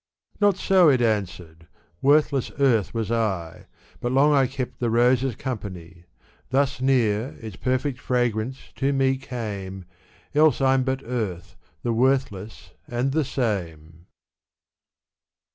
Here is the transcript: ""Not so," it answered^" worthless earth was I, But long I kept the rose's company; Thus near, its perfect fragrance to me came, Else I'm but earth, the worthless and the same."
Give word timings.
""Not 0.41 0.57
so," 0.57 0.89
it 0.89 0.99
answered^" 0.99 1.67
worthless 2.01 2.51
earth 2.57 2.91
was 2.91 3.11
I, 3.11 3.67
But 3.99 4.11
long 4.11 4.33
I 4.33 4.47
kept 4.47 4.79
the 4.79 4.89
rose's 4.89 5.35
company; 5.35 6.05
Thus 6.49 6.81
near, 6.81 7.35
its 7.39 7.55
perfect 7.55 7.99
fragrance 7.99 8.57
to 8.77 8.93
me 8.93 9.17
came, 9.17 9.85
Else 10.33 10.59
I'm 10.59 10.83
but 10.83 11.03
earth, 11.05 11.55
the 11.83 11.93
worthless 11.93 12.71
and 12.87 13.11
the 13.11 13.23
same." 13.23 14.07